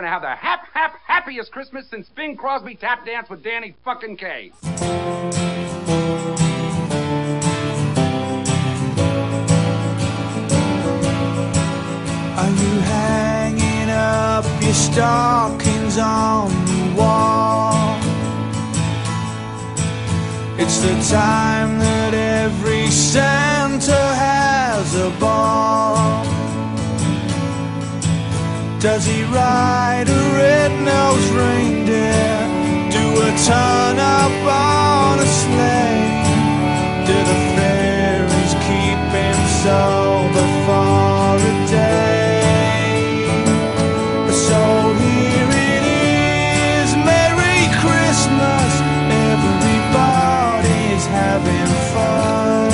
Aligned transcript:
gonna 0.00 0.08
have 0.08 0.22
the 0.22 0.28
hap 0.28 0.68
hap 0.74 0.96
happiest 1.08 1.50
Christmas 1.50 1.88
since 1.88 2.08
Bing 2.10 2.36
Crosby 2.36 2.76
tap 2.76 3.04
danced 3.04 3.30
with 3.30 3.42
Danny 3.42 3.74
fucking 3.84 4.16
Kaye. 4.16 4.52
Are 4.62 4.68
you 12.62 12.80
hanging 12.80 13.90
up 13.90 14.44
your 14.62 14.72
stockings 14.72 15.98
on 15.98 16.50
the 16.66 16.94
wall? 16.96 17.98
It's 20.60 20.78
the 20.78 20.94
time 21.12 21.80
that 21.80 22.14
every 22.14 22.86
Santa 22.86 24.14
has 24.14 24.94
a 24.94 25.10
ball. 25.18 26.27
Does 28.80 29.04
he 29.06 29.24
ride 29.24 30.08
a 30.08 30.34
red-nosed 30.36 31.30
reindeer? 31.30 32.46
Do 32.92 33.22
a 33.22 33.30
turn 33.44 33.98
up 33.98 34.30
on 34.46 35.18
a 35.18 35.26
sleigh? 35.26 36.06
Do 37.04 37.12
the 37.12 37.38
fairies 37.58 38.54
keep 38.68 39.00
him 39.18 39.38
sober 39.64 40.46
for 40.62 41.42
a 41.42 41.54
day? 41.66 43.26
So 44.46 44.60
here 45.02 45.50
it 45.50 45.82
is, 46.78 46.94
Merry 47.02 47.66
Christmas. 47.82 48.70
Everybody's 49.34 51.04
having 51.18 51.70
fun. 51.94 52.70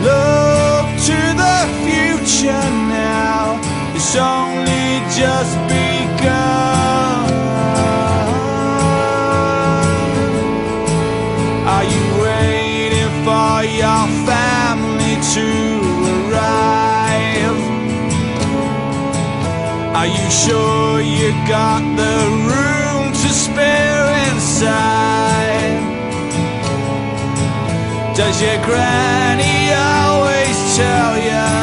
Look 0.00 0.86
to 1.08 1.18
the 1.42 1.56
future 1.84 2.70
now. 2.88 3.60
It's 3.94 4.16
only 4.16 4.45
just 5.16 5.56
begun. 5.66 7.24
Are 11.74 11.84
you 11.84 12.02
waiting 12.20 13.12
for 13.24 13.64
your 13.80 14.04
family 14.28 15.16
to 15.32 15.46
arrive? 16.12 17.60
Are 19.96 20.06
you 20.06 20.28
sure 20.30 21.00
you 21.00 21.30
got 21.48 21.80
the 21.96 22.16
room 22.50 23.04
to 23.12 23.28
spare 23.44 24.06
inside? 24.28 25.80
Does 28.14 28.42
your 28.42 28.62
granny 28.66 29.72
always 29.72 30.76
tell 30.76 31.16
ya 31.16 31.55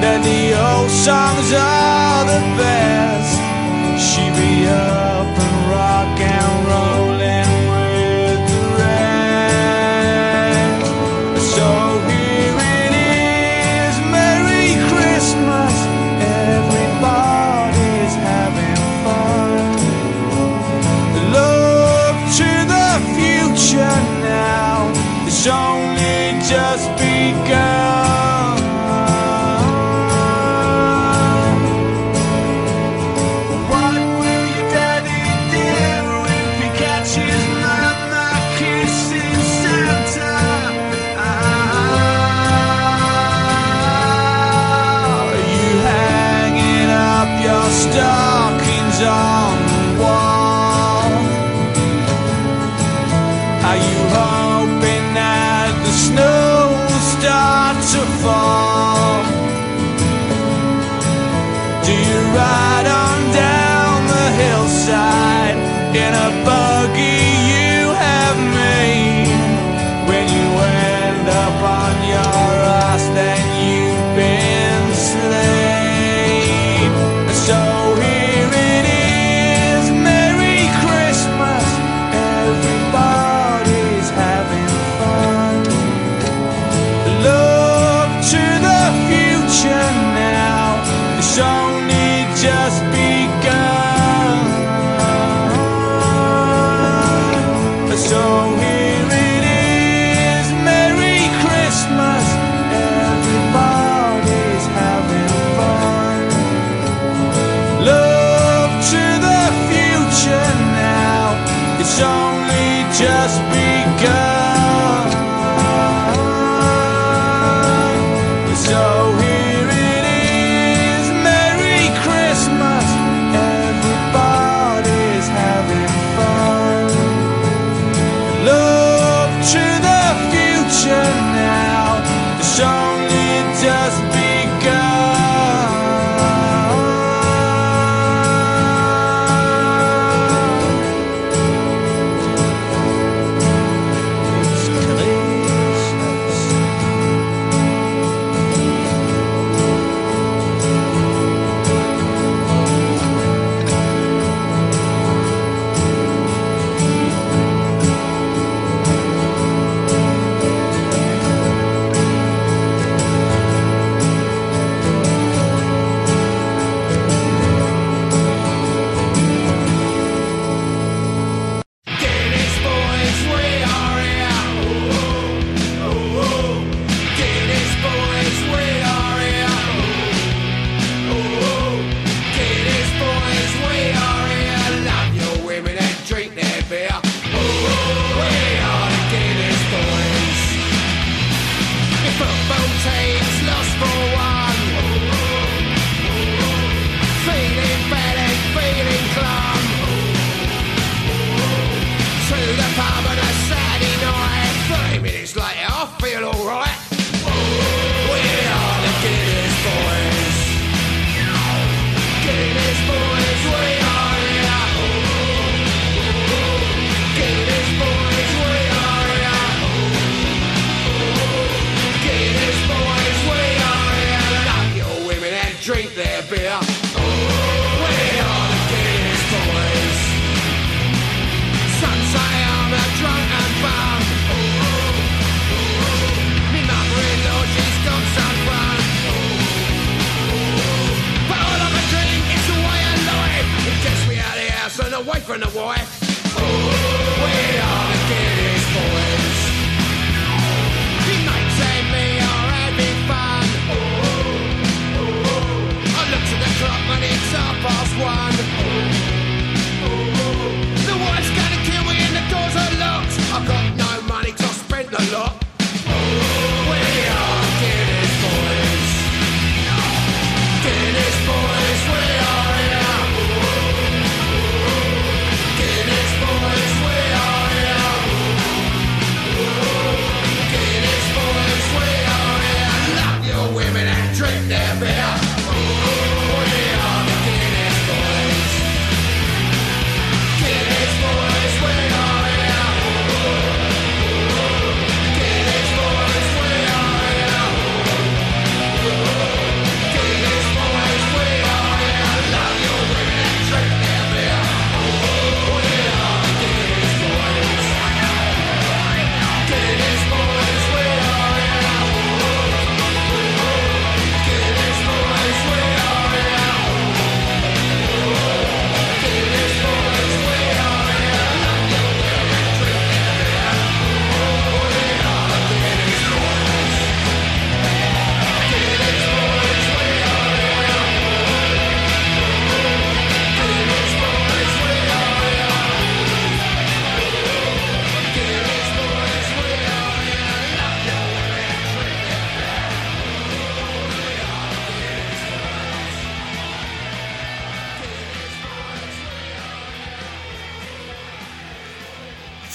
that 0.00 0.22
the 0.24 0.54
old 0.56 0.90
songs 0.90 1.52
are 1.52 2.24
the 2.24 2.40
best? 2.56 2.99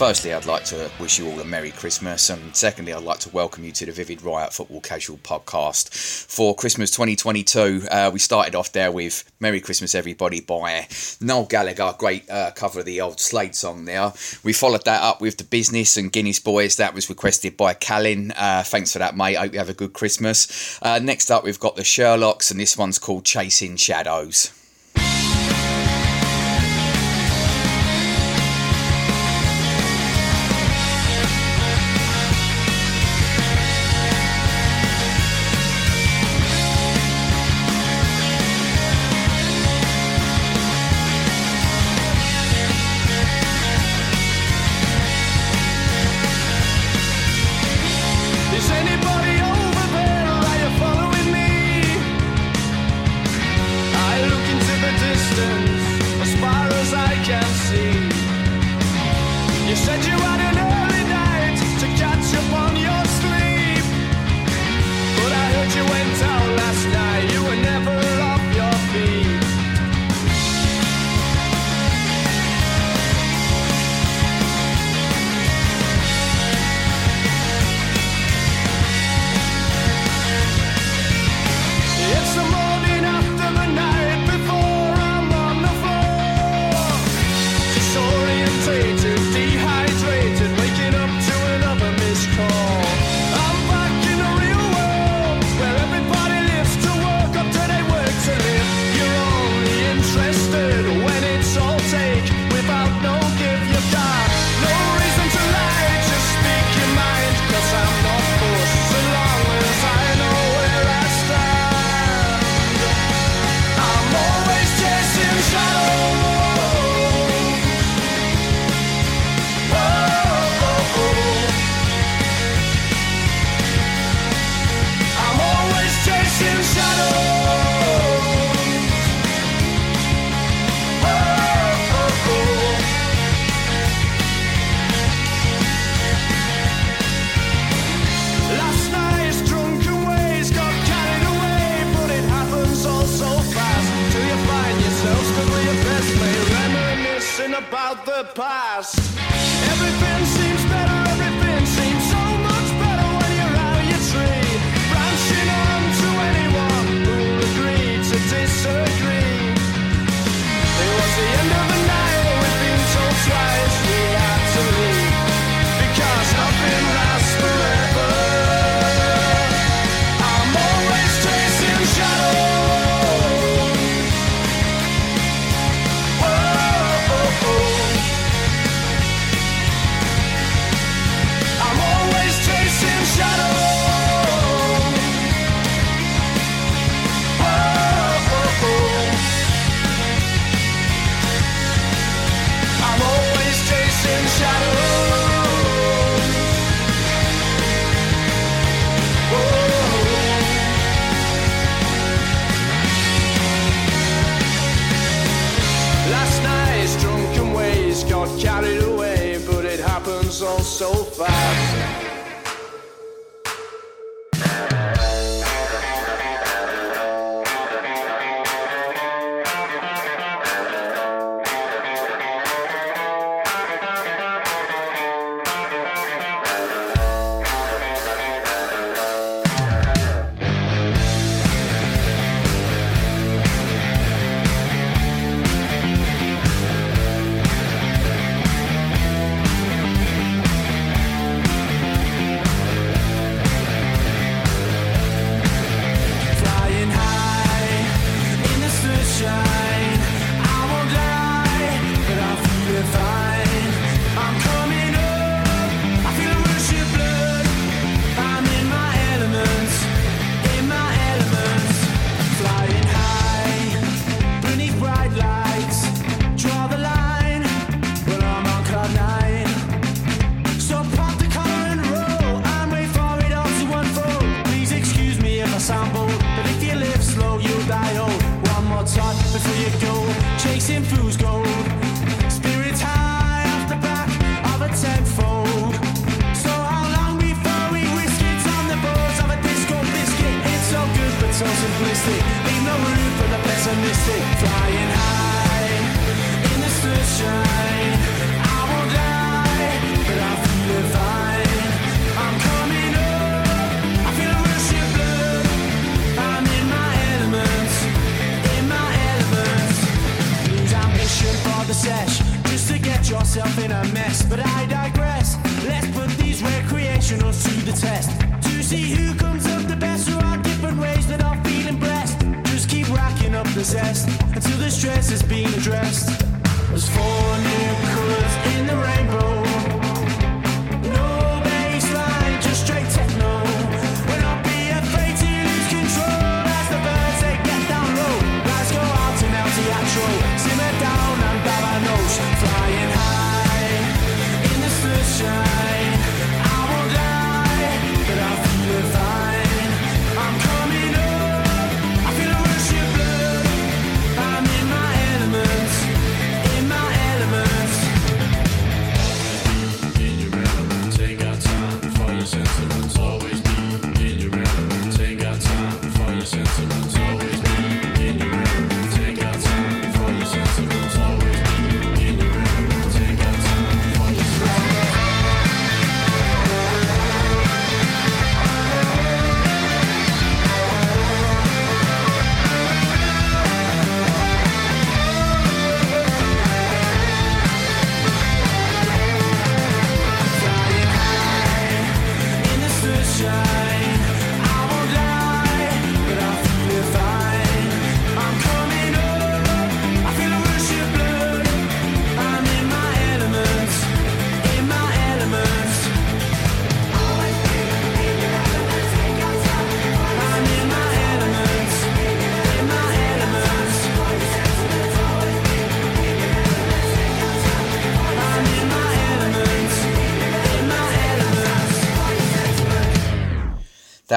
Firstly, 0.07 0.35
I'd 0.35 0.45
like 0.45 0.65
to 0.65 0.91
wish 0.99 1.17
you 1.17 1.27
all 1.27 1.39
a 1.39 1.43
Merry 1.43 1.71
Christmas, 1.71 2.29
and 2.29 2.55
secondly, 2.55 2.93
I'd 2.93 3.01
like 3.01 3.17
to 3.21 3.29
welcome 3.31 3.63
you 3.63 3.71
to 3.71 3.87
the 3.87 3.91
Vivid 3.91 4.21
Riot 4.21 4.53
Football 4.53 4.81
Casual 4.81 5.17
Podcast 5.17 5.89
for 6.29 6.53
Christmas 6.53 6.91
2022. 6.91 7.87
Uh, 7.89 8.11
we 8.13 8.19
started 8.19 8.53
off 8.53 8.71
there 8.71 8.91
with 8.91 9.23
Merry 9.39 9.59
Christmas, 9.59 9.95
Everybody 9.95 10.41
by 10.41 10.87
Noel 11.19 11.45
Gallagher, 11.45 11.95
great 11.97 12.29
uh, 12.29 12.51
cover 12.51 12.81
of 12.81 12.85
the 12.85 13.01
old 13.01 13.19
Slade 13.19 13.55
song 13.55 13.85
there. 13.85 14.13
We 14.43 14.53
followed 14.53 14.85
that 14.85 15.01
up 15.01 15.21
with 15.21 15.37
The 15.37 15.43
Business 15.43 15.97
and 15.97 16.11
Guinness 16.11 16.39
Boys, 16.39 16.75
that 16.75 16.93
was 16.93 17.09
requested 17.09 17.57
by 17.57 17.73
Callin. 17.73 18.31
Uh, 18.37 18.61
thanks 18.61 18.93
for 18.93 18.99
that, 18.99 19.17
mate. 19.17 19.37
Hope 19.37 19.53
you 19.53 19.59
have 19.59 19.69
a 19.69 19.73
good 19.73 19.93
Christmas. 19.93 20.77
Uh, 20.83 20.99
next 20.99 21.31
up, 21.31 21.43
we've 21.43 21.59
got 21.59 21.77
The 21.77 21.81
Sherlocks, 21.81 22.51
and 22.51 22.59
this 22.59 22.77
one's 22.77 22.99
called 22.99 23.25
Chasing 23.25 23.75
Shadows. 23.75 24.51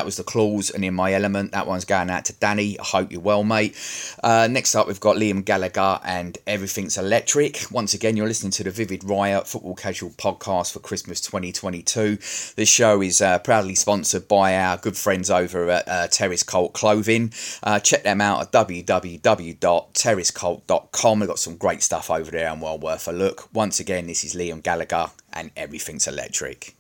was 0.09 0.17
the 0.17 0.25
claws 0.25 0.71
and 0.71 0.83
in 0.87 0.95
my 0.95 1.13
element. 1.13 1.53
That 1.53 1.67
one's 1.67 1.85
going 1.85 2.09
out 2.09 2.25
to 2.25 2.33
Danny. 2.33 2.79
I 2.79 2.83
hope 2.83 3.13
you're 3.13 3.21
well, 3.21 3.45
mate. 3.45 3.77
Uh, 4.25 4.49
next 4.51 4.75
up, 4.75 4.87
we've 4.87 4.99
got 4.99 5.17
Liam 5.17 5.45
Gallagher 5.45 6.01
and 6.03 6.39
Everything's 6.47 6.97
Electric. 6.97 7.71
Once 7.71 7.93
again, 7.93 8.17
you're 8.17 8.27
listening 8.27 8.53
to 8.53 8.65
the 8.65 8.71
Vivid 8.71 9.05
Riot 9.05 9.47
Football 9.47 9.75
Casual 9.75 10.09
Podcast 10.13 10.73
for 10.73 10.79
Christmas 10.79 11.21
2022. 11.21 12.17
This 12.57 12.71
show 12.71 13.03
is 13.03 13.21
uh, 13.21 13.39
proudly 13.41 13.75
sponsored 13.75 14.27
by 14.29 14.57
our 14.57 14.79
good 14.79 14.97
friends 14.97 15.31
over 15.31 15.69
at 15.69 15.87
uh, 15.87 16.09
Terrace 16.09 16.43
Clothing. 16.43 17.35
Uh, 17.63 17.79
check 17.79 18.03
them 18.03 18.23
out 18.23 18.41
at 18.41 18.51
www.terracecolt.com. 18.51 21.19
They've 21.19 21.29
got 21.29 21.39
some 21.39 21.59
great 21.59 21.83
stuff 21.83 22.11
over 22.11 22.31
there 22.31 22.49
and 22.49 22.63
well 22.63 22.79
worth 22.79 23.07
a 23.09 23.13
look. 23.13 23.51
Once 23.53 23.79
again, 23.79 24.07
this 24.07 24.25
is 24.25 24.35
Liam 24.35 24.63
Gallagher 24.63 25.11
and 25.35 25.51
Everything's 25.55 26.07
Electric. 26.07 26.75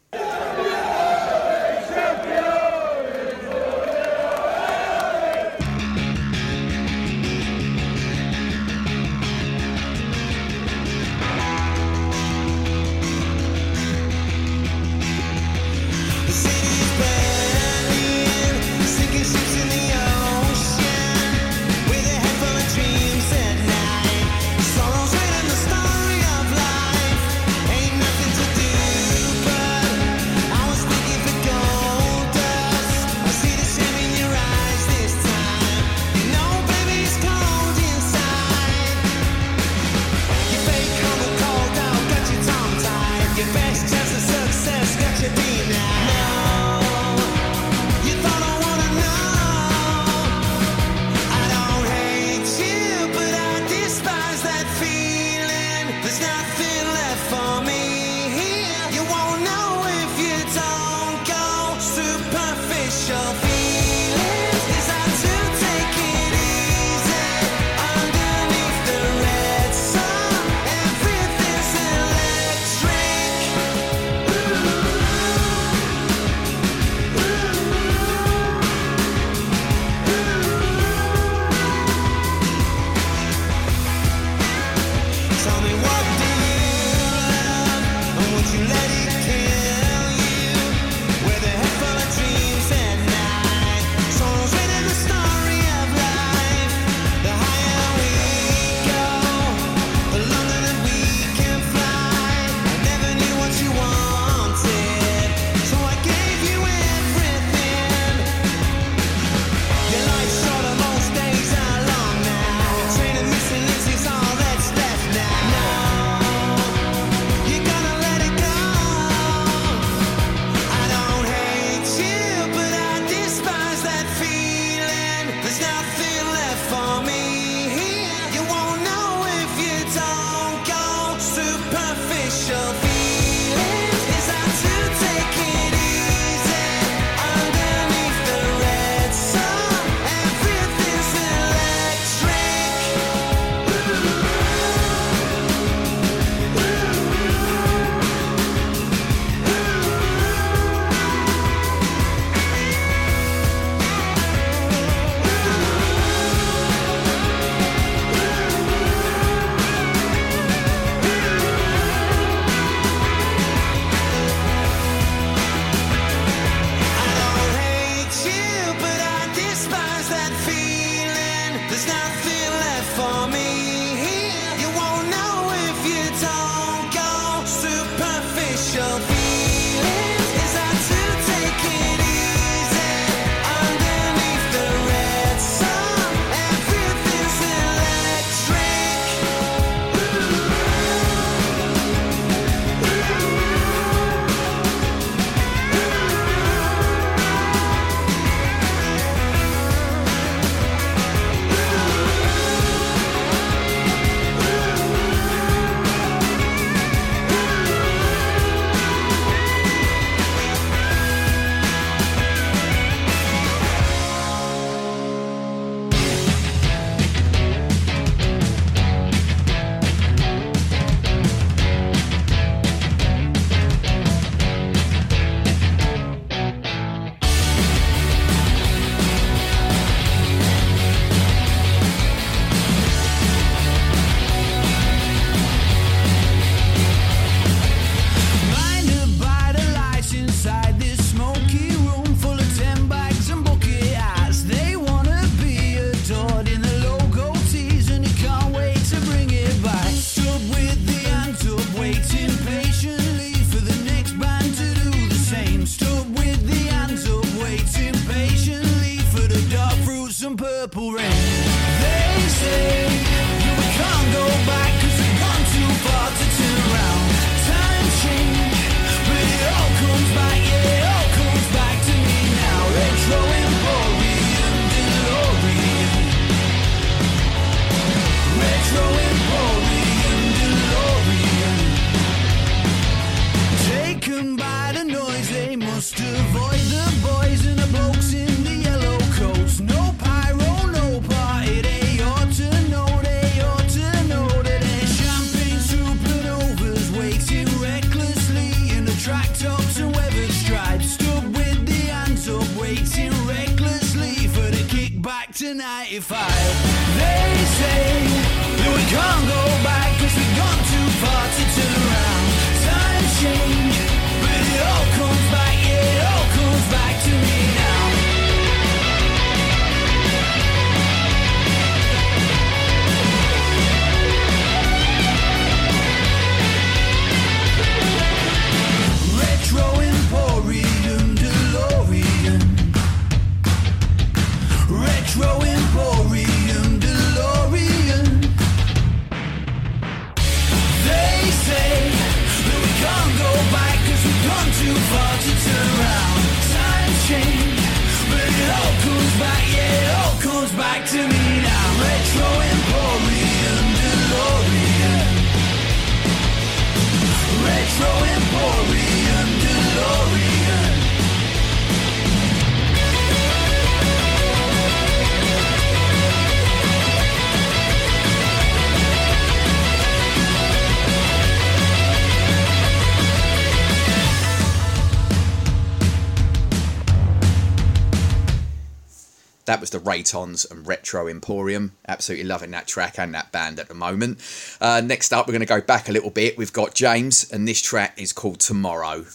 That 379.48 379.62
was 379.62 379.70
the 379.70 379.78
Reytons 379.78 380.44
and 380.44 380.66
Retro 380.66 381.08
Emporium. 381.08 381.72
Absolutely 381.88 382.26
loving 382.26 382.50
that 382.50 382.66
track 382.66 382.98
and 382.98 383.14
that 383.14 383.32
band 383.32 383.58
at 383.58 383.68
the 383.68 383.74
moment. 383.74 384.18
Uh, 384.60 384.82
next 384.84 385.10
up, 385.10 385.26
we're 385.26 385.32
going 385.32 385.40
to 385.40 385.46
go 385.46 385.62
back 385.62 385.88
a 385.88 385.92
little 385.92 386.10
bit. 386.10 386.36
We've 386.36 386.52
got 386.52 386.74
James, 386.74 387.32
and 387.32 387.48
this 387.48 387.62
track 387.62 387.98
is 387.98 388.12
called 388.12 388.40
Tomorrow. 388.40 389.06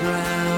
ground. 0.00 0.57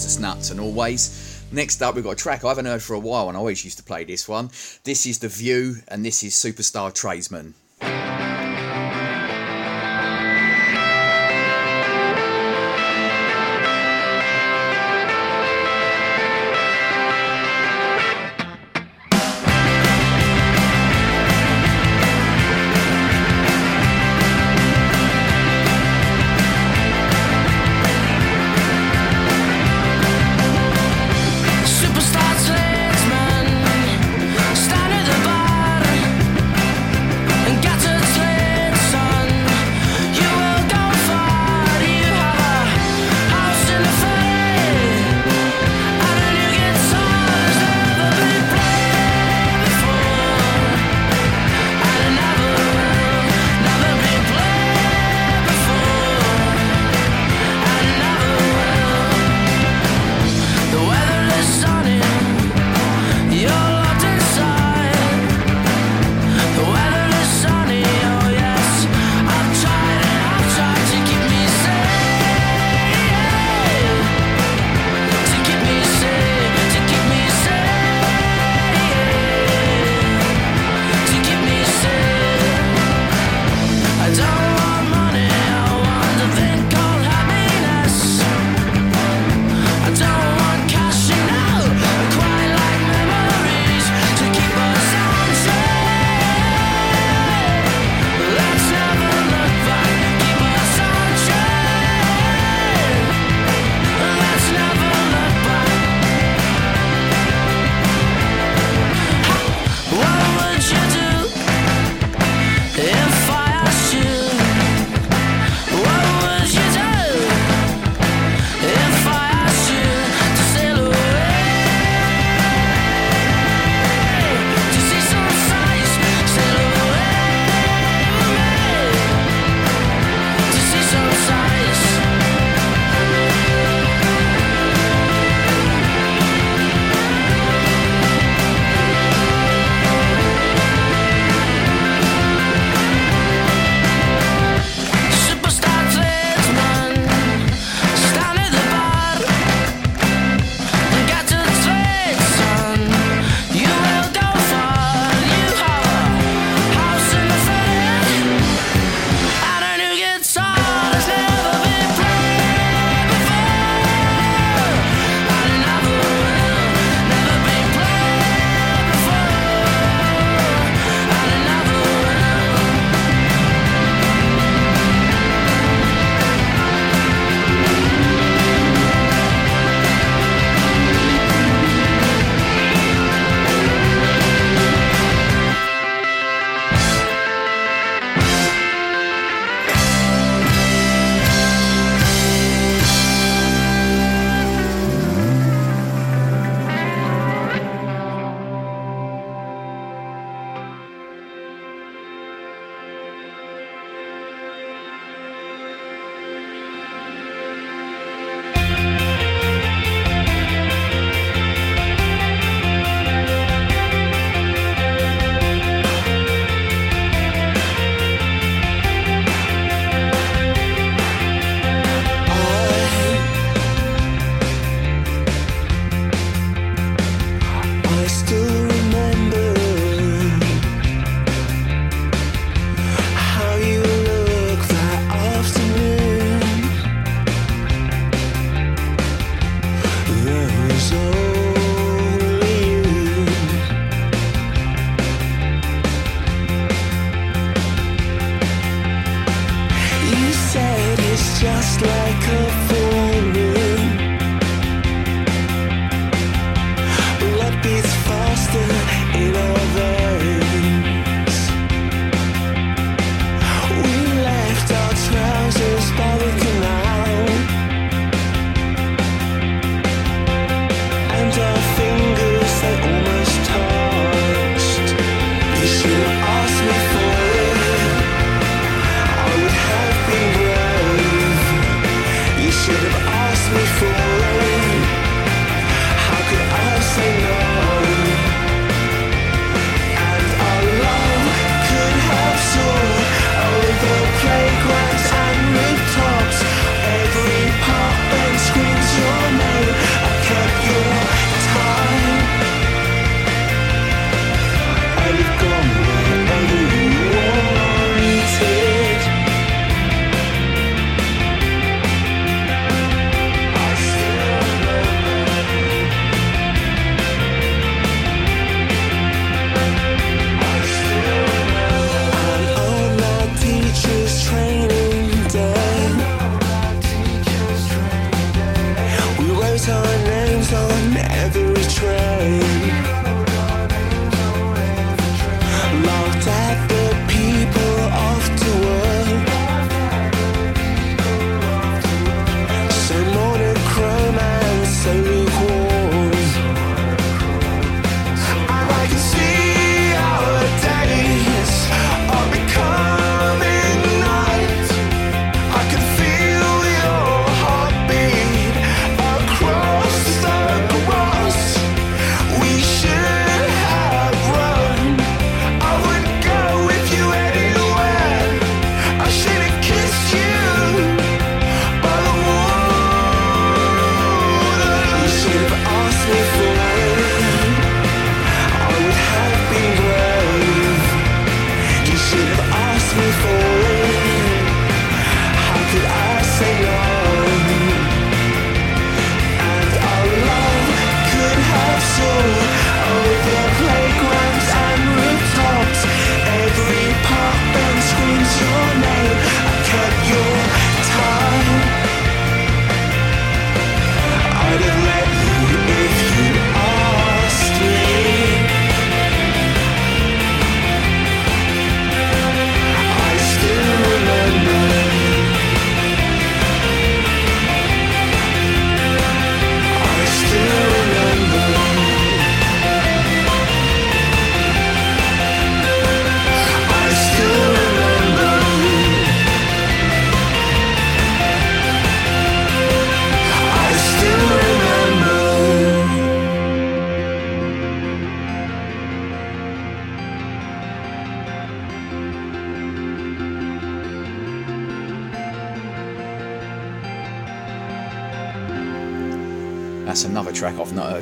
because 0.00 0.14
it's 0.14 0.20
nuts 0.22 0.50
and 0.50 0.60
always. 0.60 1.44
Next 1.52 1.82
up, 1.82 1.94
we've 1.94 2.04
got 2.04 2.12
a 2.12 2.16
track 2.16 2.42
I 2.44 2.48
haven't 2.48 2.64
heard 2.64 2.82
for 2.82 2.94
a 2.94 2.98
while, 2.98 3.28
and 3.28 3.36
I 3.36 3.40
always 3.40 3.64
used 3.64 3.76
to 3.78 3.84
play 3.84 4.04
this 4.04 4.28
one. 4.28 4.48
This 4.84 5.04
is 5.04 5.18
The 5.18 5.28
View, 5.28 5.76
and 5.88 6.04
this 6.04 6.22
is 6.22 6.32
Superstar 6.32 6.94
Tradesman. 6.94 7.54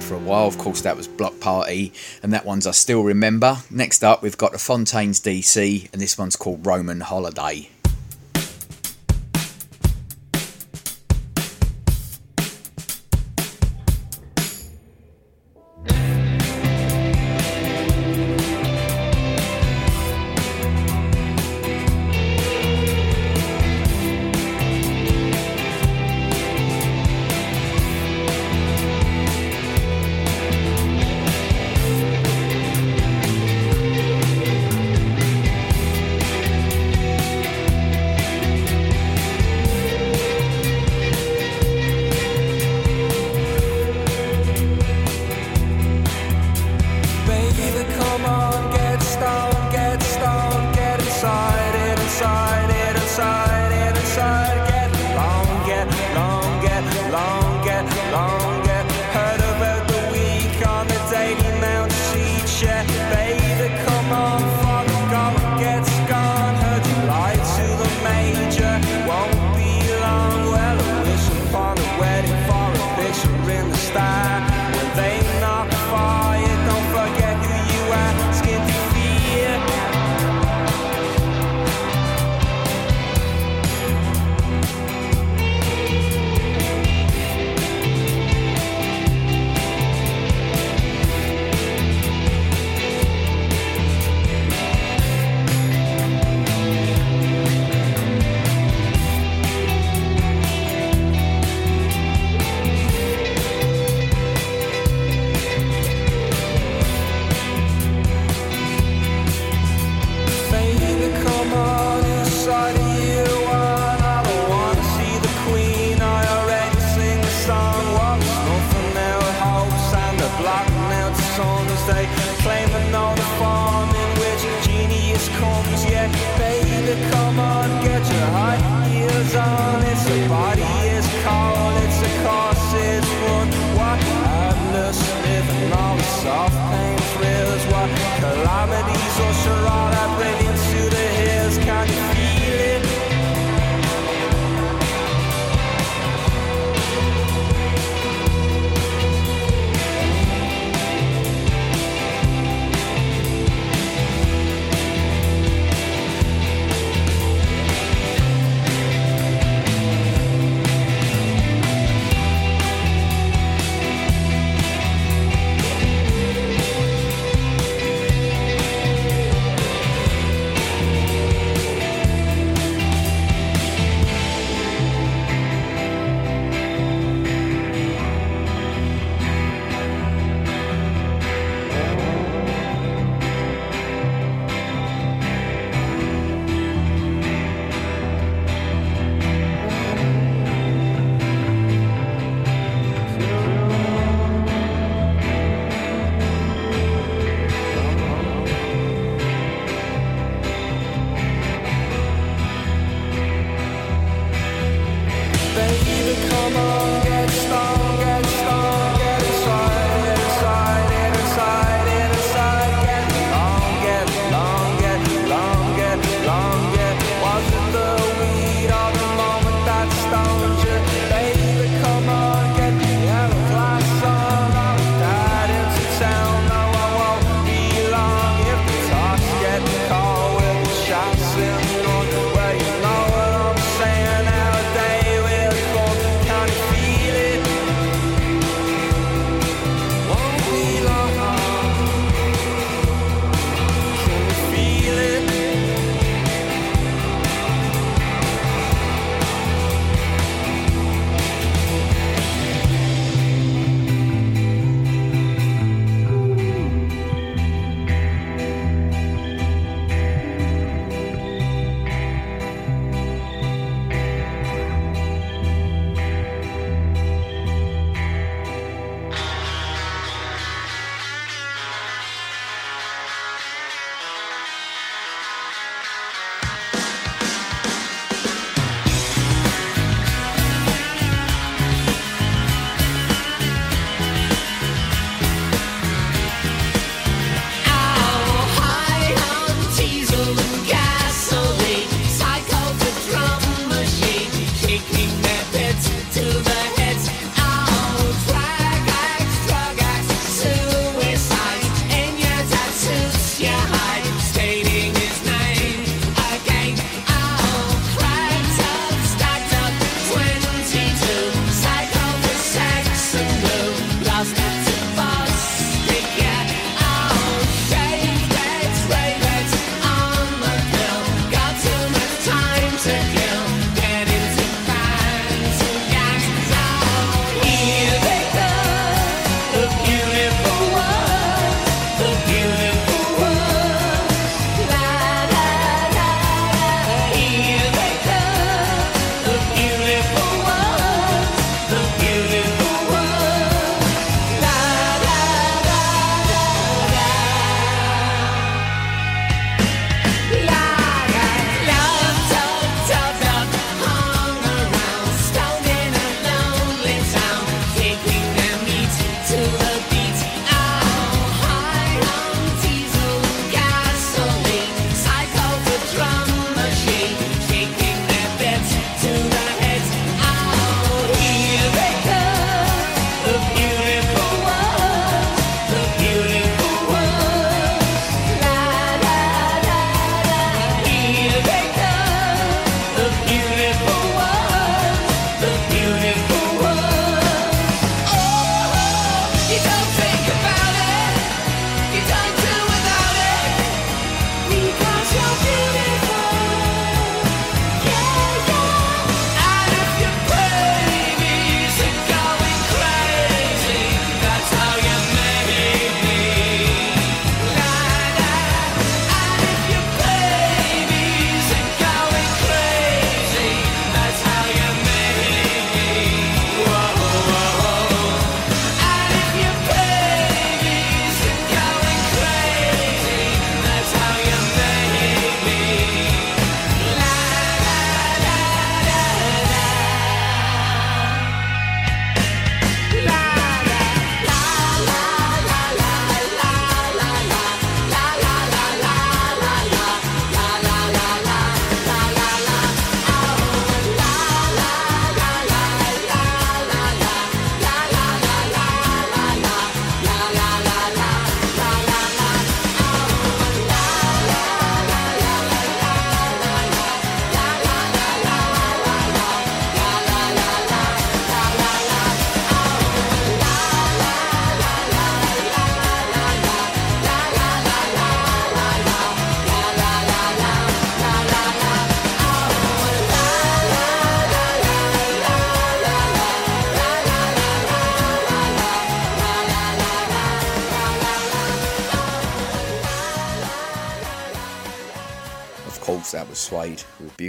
for 0.08 0.14
a 0.14 0.18
while. 0.18 0.46
Of 0.46 0.56
course, 0.56 0.80
that 0.80 0.96
was 0.96 1.06
Block 1.06 1.38
Party, 1.38 1.92
and 2.22 2.32
that 2.32 2.46
one's 2.46 2.66
I 2.66 2.70
still 2.70 3.02
remember. 3.02 3.58
Next 3.70 4.02
up, 4.02 4.22
we've 4.22 4.38
got 4.38 4.52
the 4.52 4.58
Fontaines 4.58 5.20
DC, 5.20 5.92
and 5.92 6.00
this 6.00 6.16
one's 6.16 6.34
called 6.34 6.64
Roman 6.64 7.00
Holiday. 7.00 7.68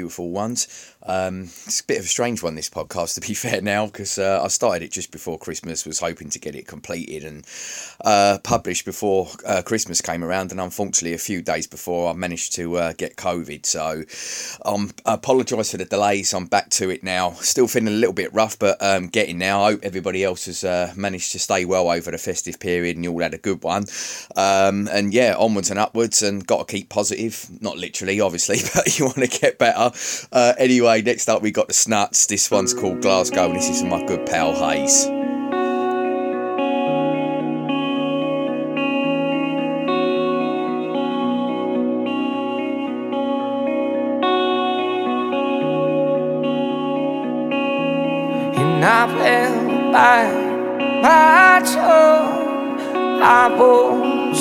Beautiful 0.09 0.31
Ones. 0.31 0.88
Um, 1.09 1.45
it's 1.65 1.79
a 1.79 1.85
bit 1.85 1.97
of 1.97 2.05
a 2.05 2.07
strange 2.07 2.43
one, 2.43 2.53
this 2.53 2.69
podcast, 2.69 3.15
to 3.21 3.21
be 3.21 3.33
fair 3.33 3.61
now, 3.61 3.87
because 3.87 4.19
uh, 4.19 4.41
I 4.43 4.47
started 4.47 4.83
it 4.83 4.91
just 4.91 5.11
before 5.11 5.39
Christmas, 5.39 5.85
was 5.85 5.99
hoping 5.99 6.29
to 6.29 6.39
get 6.39 6.55
it 6.55 6.67
completed 6.67 7.23
and 7.23 7.45
uh, 8.05 8.37
published 8.43 8.85
before 8.85 9.27
uh, 9.45 9.63
Christmas 9.63 10.01
came 10.01 10.23
around. 10.23 10.51
And 10.51 10.61
unfortunately, 10.61 11.15
a 11.15 11.17
few 11.17 11.41
days 11.41 11.65
before, 11.65 12.11
I 12.11 12.13
managed 12.13 12.53
to 12.55 12.77
uh, 12.77 12.93
get 12.93 13.15
COVID. 13.15 13.65
So 13.65 14.03
um, 14.63 14.91
I 15.05 15.15
apologise 15.15 15.71
for 15.71 15.77
the 15.77 15.85
delays. 15.85 16.33
I'm 16.33 16.45
back 16.45 16.69
to 16.71 16.91
it 16.91 17.03
now. 17.03 17.31
Still 17.31 17.67
feeling 17.67 17.87
a 17.87 17.97
little 17.97 18.13
bit 18.13 18.31
rough, 18.31 18.59
but 18.59 18.77
um, 18.79 19.07
getting 19.07 19.39
now. 19.39 19.63
I 19.63 19.71
hope 19.71 19.79
everybody 19.83 20.23
else 20.23 20.45
has 20.45 20.63
uh, 20.63 20.93
managed 20.95 21.31
to 21.31 21.39
stay 21.39 21.65
well 21.65 21.89
over 21.89 22.11
the 22.11 22.19
festive 22.19 22.59
period 22.59 22.95
and 22.97 23.03
you 23.03 23.11
all 23.11 23.21
had 23.21 23.33
a 23.33 23.39
good 23.39 23.63
one. 23.63 23.85
Um, 24.35 24.87
and 24.91 25.11
yeah, 25.11 25.35
onwards 25.37 25.71
and 25.71 25.79
upwards, 25.79 26.21
and 26.21 26.45
got 26.45 26.67
to 26.67 26.71
keep 26.71 26.89
positive. 26.89 27.47
Not 27.61 27.77
literally, 27.77 28.21
obviously, 28.21 28.57
but 28.75 28.99
you 28.99 29.05
want 29.05 29.17
to 29.17 29.27
get 29.27 29.57
better. 29.57 29.91
Uh, 30.31 30.53
anyway, 30.99 31.11
next 31.11 31.29
up 31.29 31.41
we 31.41 31.51
got 31.51 31.67
the 31.67 31.73
Snuts. 31.73 32.25
This 32.27 32.51
one's 32.51 32.73
called 32.73 33.01
Glasgow, 33.01 33.47
and 33.47 33.55
this 33.55 33.69
is 33.69 33.83
my 33.83 34.03
good 34.05 34.25
pal 34.25 34.53
Hayes. 34.53 35.07
Oh, 48.51 48.79
I 48.81 49.05
will 49.05 49.91
bite 49.91 50.59
my. 51.01 51.49
I 53.21 53.47
won't 53.57 54.37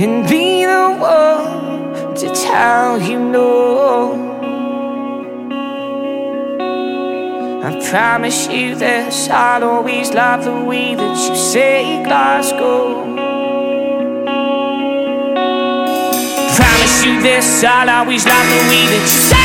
and 0.00 0.28
be 0.28 0.64
the 0.64 0.96
one 0.98 2.14
to 2.16 2.34
tell 2.34 3.00
you 3.00 3.18
no. 3.18 4.19
I 7.70 7.88
promise 7.88 8.48
you 8.48 8.74
this, 8.74 9.28
I'll 9.28 9.62
always 9.62 10.12
love 10.12 10.44
the 10.44 10.64
way 10.64 10.96
that 10.96 11.28
you 11.28 11.36
say 11.36 12.02
Glasgow. 12.02 13.04
Promise 16.56 17.04
you 17.04 17.22
this, 17.22 17.62
I'll 17.62 17.88
always 17.88 18.26
love 18.26 18.46
the 18.48 18.68
way 18.68 18.86
that 18.86 19.00
you 19.00 19.06
say. 19.06 19.39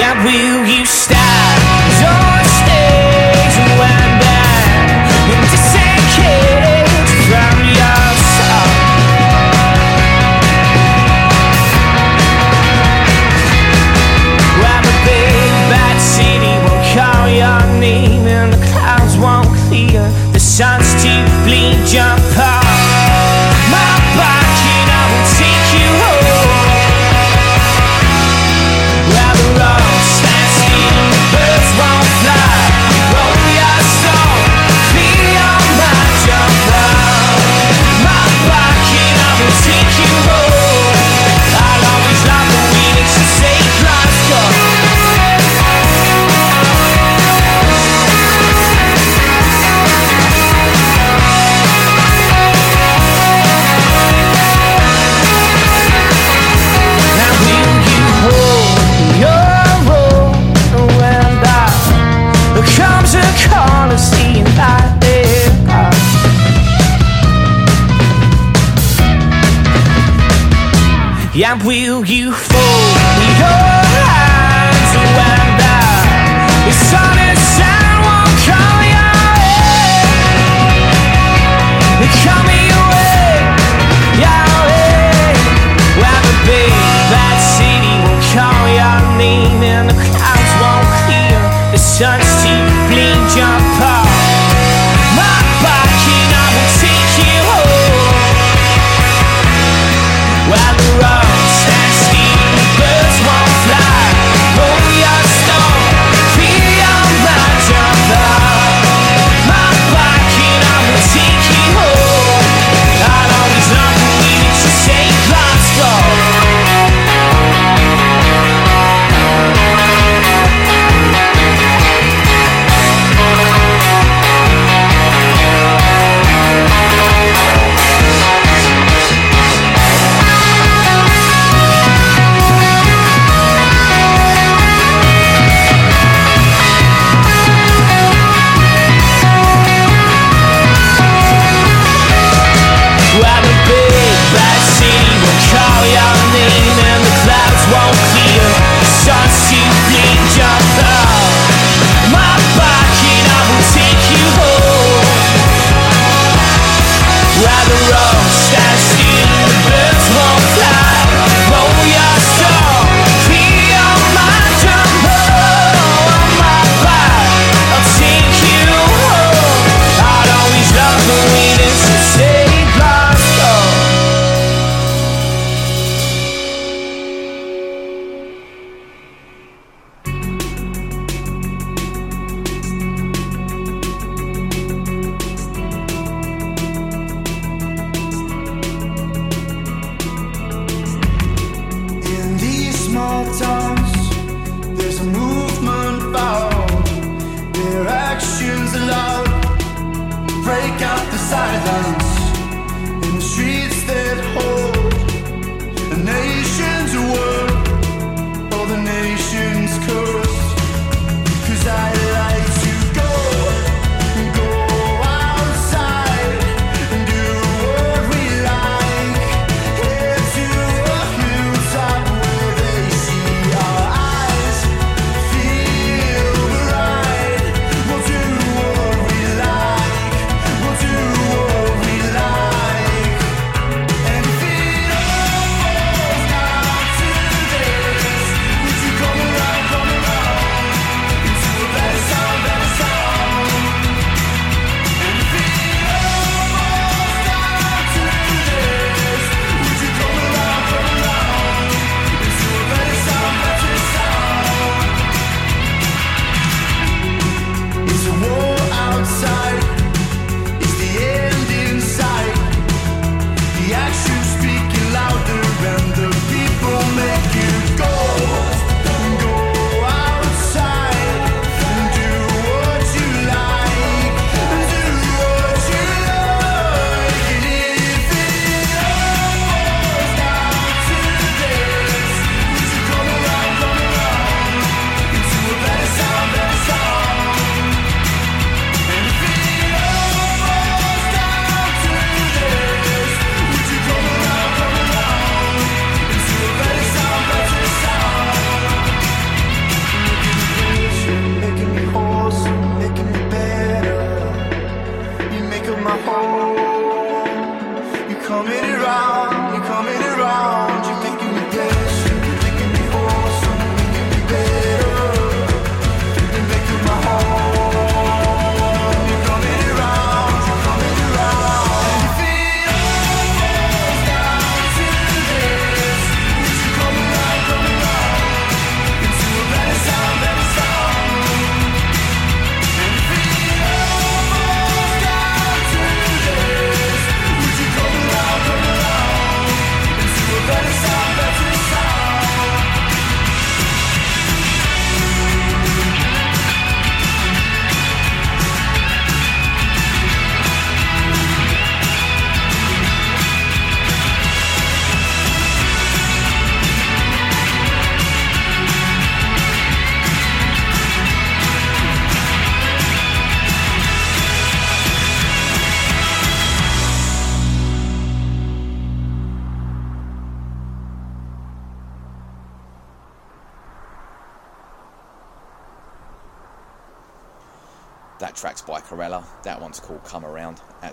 Yeah, 0.00 0.24
will 0.24 0.64
you 0.64 0.86
stand 0.86 1.49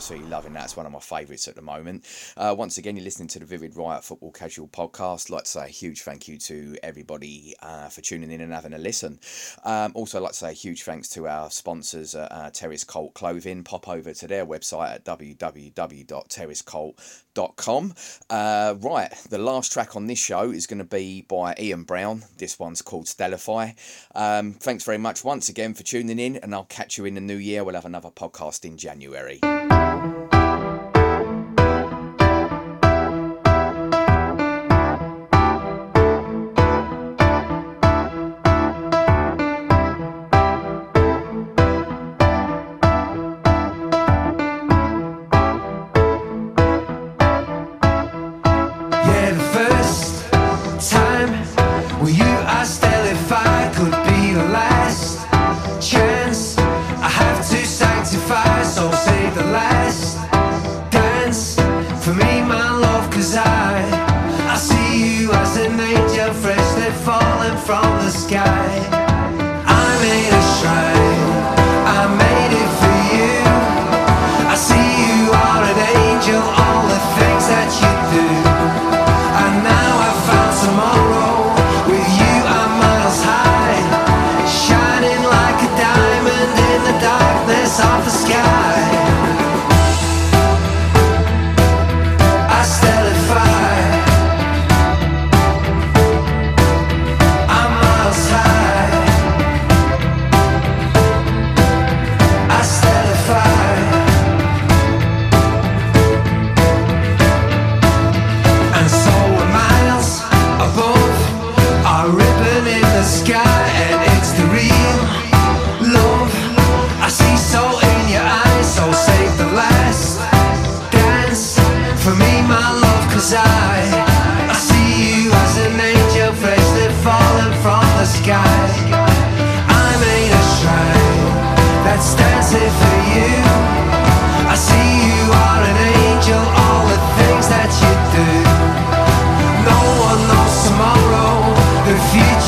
absolutely 0.08 0.30
loving 0.30 0.54
that. 0.54 0.64
It's 0.64 0.78
one 0.78 0.86
of 0.86 0.94
my 0.94 1.02
favourites 1.02 1.50
at 1.50 1.56
the 1.56 1.62
moment. 1.62 2.06
Uh, 2.38 2.56
once 2.58 2.78
again, 2.78 2.96
you're 2.96 3.04
listening 3.04 3.28
to 3.28 3.40
the 3.40 3.46
Vivid 3.46 3.76
Riot 3.76 4.06
Football 4.06 4.32
Casual 4.32 4.70
Podcast. 4.70 5.30
I'd 5.30 5.34
like 5.34 5.44
to 5.44 5.50
say 5.50 5.66
a 5.66 5.68
huge 5.68 6.04
thank 6.04 6.30
you 6.30 6.38
to 6.38 6.78
everybody 6.82 7.54
uh, 7.62 7.90
for 7.90 8.00
tuning 8.00 8.32
in 8.32 8.40
and 8.40 8.54
having 8.54 8.72
a 8.72 8.78
listen. 8.78 9.20
Um, 9.66 9.92
also, 9.96 10.18
I'd 10.18 10.22
like 10.22 10.32
to 10.32 10.38
say 10.38 10.52
a 10.52 10.54
huge 10.54 10.84
thanks 10.84 11.10
to 11.10 11.28
our 11.28 11.52
sponsors 11.52 12.16
at 12.16 12.32
uh, 12.32 12.50
Terrace 12.52 12.86
Colt 12.86 13.16
Clothing. 13.16 13.66
Pop 13.66 13.90
over 13.90 14.14
to 14.14 14.28
their 14.28 14.46
website 14.46 14.96
at 14.96 15.04
www.terracecolt.com. 15.04 17.94
Uh, 18.30 18.76
right, 18.80 19.12
the 19.30 19.38
last 19.38 19.74
track 19.74 19.98
on 19.98 20.08
this 20.08 20.20
show 20.20 20.52
is 20.52 20.68
going 20.68 20.80
to 20.80 20.86
be 20.86 21.24
by 21.24 21.54
Ian 21.60 21.84
Brown. 21.84 22.24
This 22.38 22.58
one's 22.58 22.82
called 22.82 23.08
Stellify. 23.08 23.76
Um, 24.16 24.54
thanks 24.54 24.86
very 24.86 25.00
much 25.00 25.26
once 25.26 25.50
again 25.50 25.74
for 25.74 25.84
tuning 25.84 26.18
in, 26.18 26.38
and 26.38 26.56
I'll 26.56 26.64
catch 26.64 26.98
you 26.98 27.04
in 27.04 27.16
the 27.16 27.22
new 27.22 27.36
year. 27.36 27.66
We'll 27.66 27.76
have 27.76 27.84
another 27.84 28.10
podcast 28.10 28.64
in 28.64 28.78
January. 28.78 29.42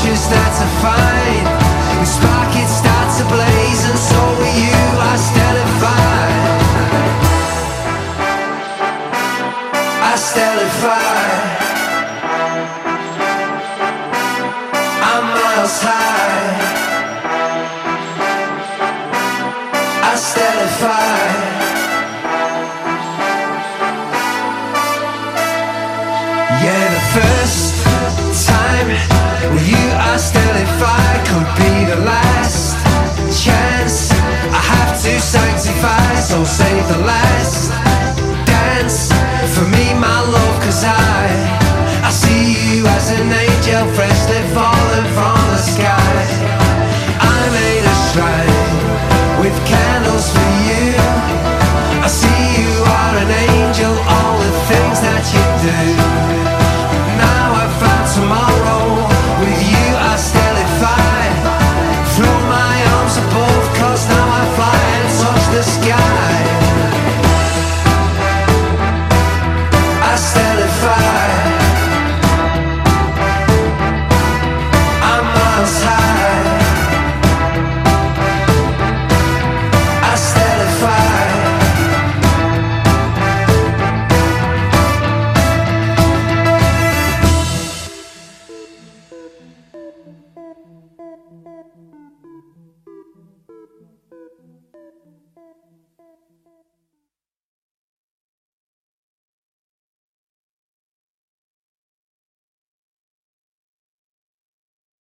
Just 0.02 0.30
that's 0.30 0.62
a 0.62 0.66
fire 0.80 1.09